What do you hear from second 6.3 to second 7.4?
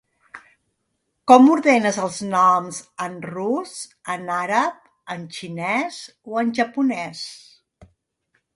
o en japonès?